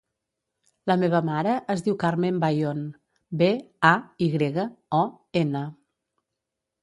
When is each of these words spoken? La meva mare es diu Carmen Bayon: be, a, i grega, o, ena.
La 0.91 0.93
meva 1.01 1.19
mare 1.25 1.51
es 1.73 1.83
diu 1.87 1.97
Carmen 2.03 2.39
Bayon: 2.45 2.81
be, 3.41 3.49
a, 3.89 3.93
i 4.25 4.29
grega, 4.37 4.67
o, 5.03 5.05
ena. 5.43 5.65